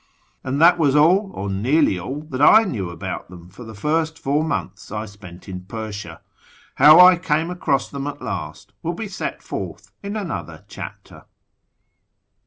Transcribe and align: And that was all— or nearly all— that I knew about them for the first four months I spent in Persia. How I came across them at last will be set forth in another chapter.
And 0.43 0.59
that 0.59 0.79
was 0.79 0.95
all— 0.95 1.29
or 1.35 1.47
nearly 1.47 1.99
all— 1.99 2.21
that 2.31 2.41
I 2.41 2.63
knew 2.63 2.89
about 2.89 3.29
them 3.29 3.49
for 3.49 3.63
the 3.63 3.75
first 3.75 4.17
four 4.17 4.43
months 4.43 4.91
I 4.91 5.05
spent 5.05 5.47
in 5.47 5.65
Persia. 5.65 6.21
How 6.77 6.99
I 6.99 7.17
came 7.17 7.51
across 7.51 7.87
them 7.91 8.07
at 8.07 8.19
last 8.19 8.73
will 8.81 8.95
be 8.95 9.07
set 9.07 9.43
forth 9.43 9.91
in 10.01 10.15
another 10.15 10.65
chapter. 10.67 11.25